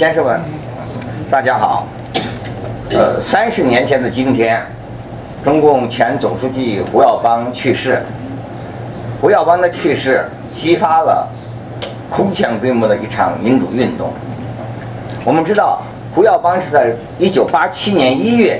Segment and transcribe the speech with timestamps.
[0.00, 0.40] 先生们，
[1.30, 1.86] 大家好。
[2.88, 4.66] 呃，三十年前的今天，
[5.44, 8.02] 中共前总书记胡耀邦去世。
[9.20, 11.28] 胡耀邦的去世激发了
[12.08, 14.10] 空前规模的一场民主运动。
[15.22, 15.82] 我们知道，
[16.14, 18.58] 胡耀邦是在一九八七年一月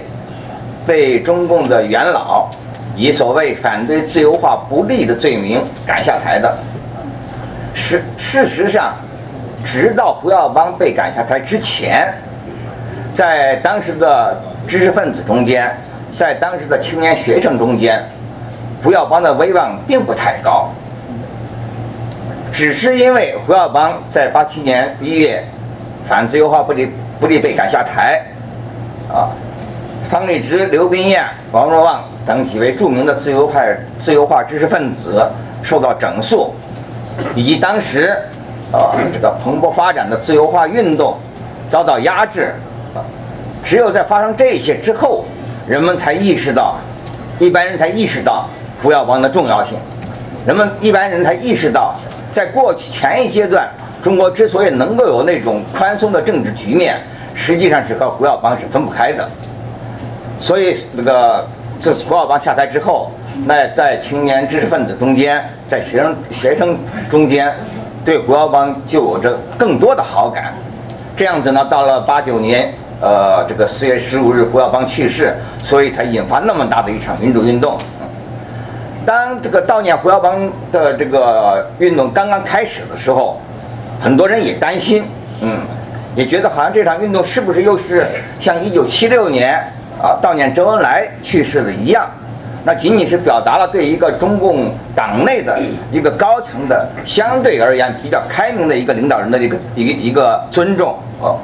[0.87, 2.51] 被中共的元老
[2.95, 6.55] 以所谓反对自由化不利的罪名赶下台的。
[7.73, 8.95] 事事实上，
[9.65, 12.13] 直到胡耀邦被赶下台之前，
[13.13, 15.71] 在当时的知识分子中间，
[16.17, 18.03] 在当时的青年学生中间，
[18.83, 20.71] 胡耀邦的威望并不太高。
[22.51, 25.43] 只是因为胡耀邦在八七年一月
[26.03, 28.23] 反自由化不利不利被赶下台，
[29.09, 29.31] 啊，
[30.09, 35.25] 方励之、刘宾彦、王若望等几位著名的自由派自由化知识分子
[35.63, 36.55] 受到整肃。
[37.35, 38.17] 以及当时，
[38.73, 41.17] 啊，这个蓬勃发展的自由化运动
[41.69, 42.55] 遭到压制，
[42.95, 43.03] 啊，
[43.65, 45.25] 只有在发生这些之后，
[45.67, 46.77] 人们才意识到，
[47.39, 48.49] 一般人才意识到
[48.83, 49.77] 胡耀邦的重要性，
[50.47, 51.95] 人们一般人才意识到，
[52.33, 53.69] 在过去前一阶段，
[54.01, 57.01] 中国之所以能够有那种宽松的政治局面，
[57.35, 59.29] 实际上是和胡耀邦是分不开的，
[60.39, 61.45] 所以那个
[61.81, 63.11] 自胡耀邦下台之后。
[63.47, 66.77] 那在青年知识分子中间，在学生学生
[67.09, 67.51] 中间，
[68.05, 70.55] 对胡耀邦就有着更多的好感。
[71.17, 77.77] 这样子呢，到了八九年，呃，这个四月十五日，胡耀邦去世，所以才引发那么大的一场民主运动。
[79.05, 80.39] 当这个悼念胡耀邦
[80.71, 83.41] 的这个运动刚刚开始的时候，
[84.01, 85.05] 很多人也担心，
[85.41, 85.59] 嗯，
[86.15, 88.07] 也觉得好像这场运动是不是又是
[88.39, 89.59] 像一九七六年
[90.01, 92.09] 啊悼念周恩来去世的一样。
[92.65, 95.59] 那仅仅是表达了对一个中共党内的
[95.91, 101.39] 一个高层的相对而言比较开明的一个领导人的一个一个一个尊重哦。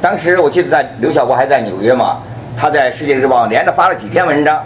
[0.00, 2.18] 当时我记得在刘晓波还在纽约嘛，
[2.56, 4.62] 他在《世界日报》连着发了几篇文章，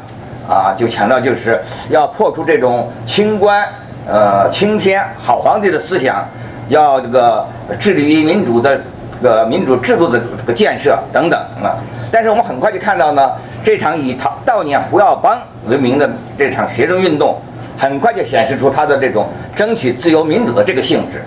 [0.48, 3.64] 啊，就强调就是要破除这种清官
[4.06, 6.26] 呃青天好皇帝的思想，
[6.68, 7.46] 要这个
[7.78, 8.78] 致力于民主的
[9.22, 11.78] 这个民主制度的这个建设等等啊。
[12.10, 15.38] 但是我们很快就看到呢，这场以悼悼念胡耀邦。
[15.68, 17.40] 为名的这场学生运动，
[17.78, 21.22] 很快就显示出他的这种争取自由民主的这个性质。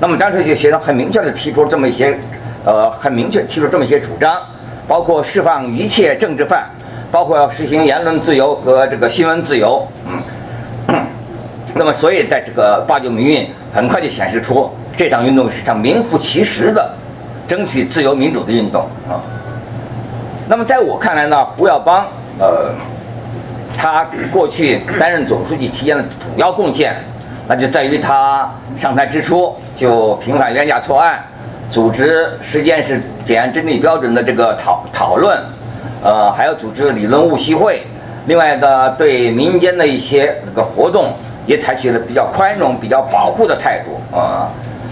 [0.00, 2.18] 那么当时这些学生很明确地提出这么一些，
[2.64, 4.36] 呃，很明确提出这么一些主张，
[4.88, 6.68] 包括释放一切政治犯，
[7.12, 9.86] 包括要实行言论自由和这个新闻自由。
[10.88, 11.06] 嗯，
[11.74, 16.96] 那么所以在这个八九民运很快就显示出这场运动是场名副其实的
[17.46, 19.22] 争取自由民主的运动啊。
[20.48, 22.06] 那么在我看来呢，胡耀邦，
[22.38, 22.72] 呃。
[23.80, 26.96] 他过去担任总书记期间的主要贡献，
[27.46, 31.22] 那就在于他上台之初就平反冤假错案，
[31.70, 35.38] 组织实践是检验真理标准的这个讨讨论，
[36.02, 37.86] 呃，还要组织理论务习会。
[38.26, 41.12] 另外呢，对民间的一些这个活动
[41.46, 44.50] 也采取了比较宽容、比较保护的态度啊。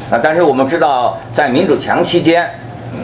[0.08, 2.48] 那但是我们知道，在民主墙期间，
[2.92, 2.98] 嗯，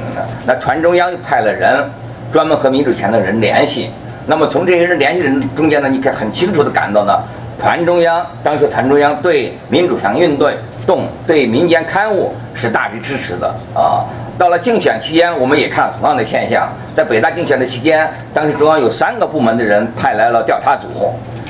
[0.47, 1.91] 那团中央就派了人
[2.33, 3.91] 专门和民主权的人联系。
[4.27, 7.13] 那么从这些人联系人中间呢，你可以很清楚地感到呢，
[7.59, 10.51] 团中央当时团中央对民主墙运动、
[10.87, 14.07] 动对民间刊物是大力支持的啊。
[14.39, 16.67] 到了竞选期间，我们也看同样的现象。
[16.95, 20.89] 在北大竞选的期间，当时中央有三个部门的人派来了调查组，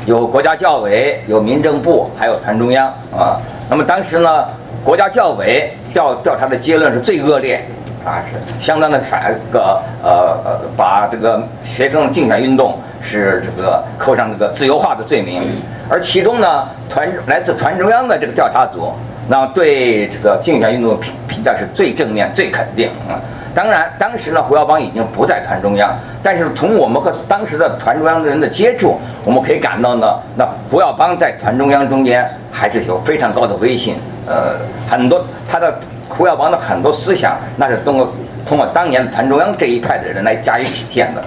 [0.05, 3.39] 有国家教委、有民政部，还有团中央啊。
[3.71, 4.45] 那么当时呢，
[4.83, 7.65] 国家教委调调查的结论是最恶劣。
[8.05, 15.41] 啊，是相当的反这个呃呃，把这个学生竞选运动是这个扣上这个自由化的罪名，
[15.89, 18.93] 而其中呢，团来自团中央的这个调查组，
[19.29, 23.15] 那对这个竞选运动评评价是最正面、最肯定啊。
[23.55, 33.97] 当然，当时呢，胡耀邦已经不在团中央，但是从我们和当时的团中央的人的接触，我们可以感到呢，那胡耀邦在团中央中间还是有非常高的威信，
[34.27, 34.57] 呃，
[34.91, 35.79] 很多他的。
[36.09, 38.13] 胡耀邦的很多思想，那是通过
[38.47, 41.23] 通过当年团中央这一派的人来加以体现的。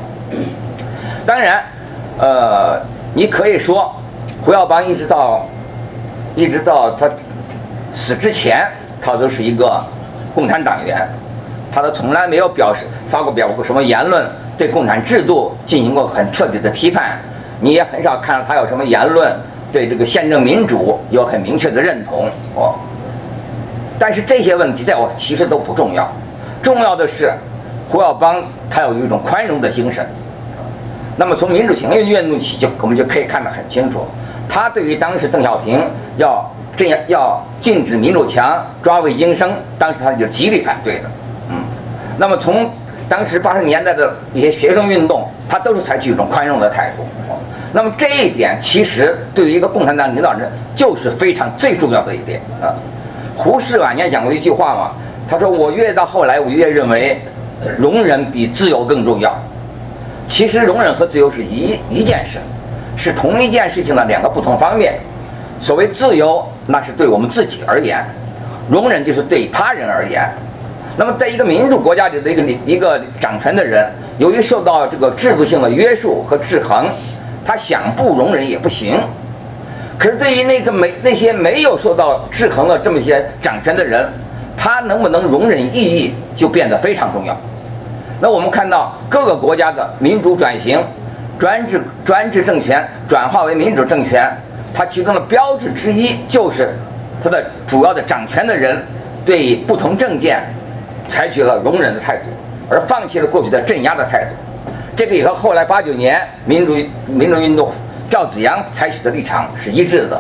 [1.26, 1.64] 当然，
[2.20, 2.80] 呃，
[3.14, 3.94] 你可以说，
[4.44, 5.46] 胡耀邦一直到
[6.36, 7.10] 一直到他
[7.92, 8.68] 死之前，
[9.02, 9.84] 他都是一个
[10.36, 11.08] 共产党员，
[11.72, 14.24] 他都从来没有表示发过表过什么言论，
[14.58, 17.18] 对共产制度进行过很彻底的批判。
[17.60, 19.34] 你也很少看到他有什么言论
[19.72, 22.76] 对这个宪政民主有很明确的认同哦。
[23.98, 26.12] 但是这些问题在我其实都不重要，
[26.62, 27.32] 重要的是
[27.90, 30.06] 胡耀邦他有一种宽容的精神。
[31.18, 34.06] 那么从民主墙运动起就我们就可以看得很清楚，
[34.50, 35.80] 他对于当时邓小平
[36.18, 36.46] 要
[36.76, 39.50] 这样要禁止民主墙抓魏京生，
[39.80, 41.10] 当时他就极力反对的，
[41.50, 41.64] 嗯，
[42.18, 42.70] 那么从
[43.08, 47.06] 当时八十年代的一些学生运动，他都是采取一种宽容的态度。
[47.72, 52.76] 那么这一点其实对于一个共产党领导人就是非常最重要的一点啊。
[53.36, 54.92] 胡适晚年讲过一句话嘛，
[55.28, 57.22] 他说：“我越到后来，我越认为
[57.78, 59.38] 容忍比自由更重要。”
[60.26, 62.40] 其实容忍和自由是一一件事，
[62.96, 64.96] 是同一件事情的两个不同方面。
[65.60, 68.00] 所谓自由，那是对我们自己而言；
[68.70, 70.28] 容忍就是对他人而言。
[70.98, 73.86] 那么，在一个民主国家里的一个一个掌权的人，
[74.18, 76.88] 由于受到这个制度性的约束和制衡，
[77.46, 78.98] 他想不容忍也不行。
[79.98, 84.06] 可是，对于那个没那些没有受到制衡的这么一些掌权的人，
[84.58, 87.36] 他能不能容忍异议，就变得非常重要。
[88.20, 90.84] 那我们看到各个国家的民主转型、
[91.40, 94.30] 专制专制政权转化为民主政权，
[94.74, 96.70] 它其中的标志之一就是
[97.24, 98.78] 它的主要的掌权的人
[99.26, 100.44] 对不同政见
[101.08, 102.30] 采取了容忍的态度，
[102.70, 104.32] 而放弃了过去的镇压的态度。
[104.96, 106.76] 这个也和后来八九年民主
[107.08, 107.72] 民主运动
[108.16, 110.18] 赵子阳采取的立场是一致的。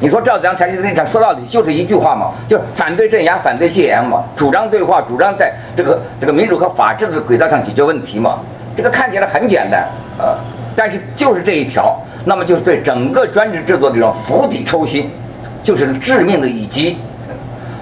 [0.00, 8.40] 你说赵子阳采取的立场，说到底就是一句话嘛，就是反对镇压、反对戒严嘛，主张对话，主张在这个这个民主和法治的轨道上解决问题嘛。
[8.76, 10.36] 这个看起来很简单，呃，
[10.76, 15.10] 但是就是这一条，那么就是对整个专制制度的这种釜底抽薪，
[15.64, 16.98] 就是致命的一击。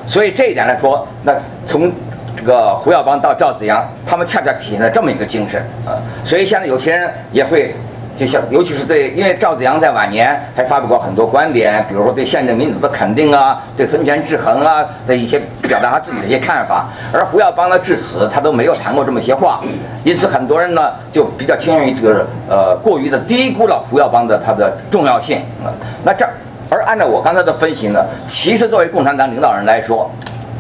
[0.07, 1.35] 所以这一点来说，那
[1.67, 1.91] 从
[2.37, 5.99] 这个胡耀邦到赵子阳，他们恰恰体现了这么一个精神啊。
[6.23, 7.75] 所以现在有些人也会。
[8.17, 16.87] 就像，尤其是对，因为赵子阳在晚年还发表过很多观点，比如说对宪政民主的肯定啊，对分权制衡啊的一些表达他自己的一些看法。
[17.13, 19.61] 而胡耀邦呢，至此他都没有谈过这么些话，
[20.03, 25.69] 因此很多人呢就比较倾向于这个呃过于的低估了胡耀邦的他的重要性啊。
[26.03, 26.27] 那这，
[26.71, 30.11] 而按照我刚才的分析呢，其实作为共产党领导人来说，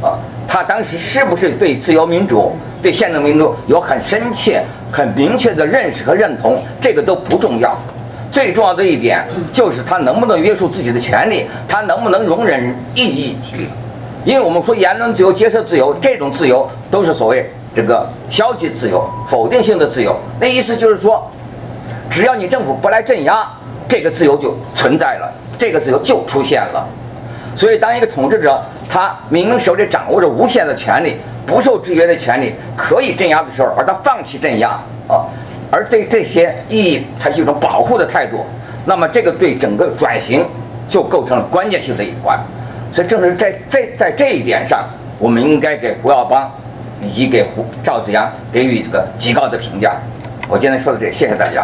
[0.03, 0.19] 啊，
[0.57, 2.51] 他当时是不是对自由民主？
[2.81, 7.77] 对宪政民主有很深切、很明确的认识和认同，这个都不重要。
[8.33, 9.23] 最重要的一点
[9.53, 13.37] 就是他能不能约束自己的权利，他能不能容忍异议。
[14.25, 20.17] 因为我们说言论自由、接受自由，这种自由都是所谓这个消极自由、否定性的自由。
[20.41, 21.31] 那意思就是说，
[22.09, 23.47] 只要你政府不来镇压，
[23.87, 26.89] 这个自由就存在了，这个自由就出现了。
[27.57, 31.17] 所以，当一个统治者他明明手里掌握着无限的权利。
[31.47, 34.71] 不受制约的权利可以镇压的时候，而他放弃镇压
[35.07, 35.23] 啊，
[35.71, 38.45] 而对这些意义采取一种保护的态度，
[38.85, 40.45] 那么这个对整个转型
[40.89, 42.37] 就构成了关键性的一环。
[42.93, 44.89] 所以正是在在在这一点上，
[45.21, 46.51] 我们应该给胡耀邦
[47.01, 49.95] 以及给胡赵子阳给予这个极高的评价。
[50.49, 51.63] 我今天说到这里，谢谢大家。